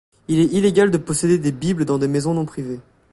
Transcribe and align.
Il 0.27 0.39
est 0.39 0.51
illégal 0.51 0.89
de 0.89 0.97
posséder 0.97 1.37
des 1.37 1.51
bibles 1.51 1.85
dans 1.85 1.99
des 1.99 2.07
maisons 2.07 2.33
non 2.33 2.45
privées. 2.47 2.79